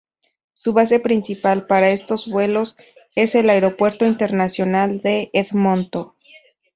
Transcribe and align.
Su 0.55 0.73
base 0.73 0.99
principal 0.99 1.67
para 1.67 1.91
estos 1.91 2.27
vuelos 2.27 2.75
es 3.15 3.35
el 3.35 3.51
Aeropuerto 3.51 4.03
Internacional 4.03 4.99
de 4.99 5.29
Edmonton. 5.31 6.13